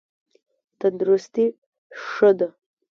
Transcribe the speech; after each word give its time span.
تندرستي 0.79 1.45
ښه 2.07 2.29
ده. 2.39 2.47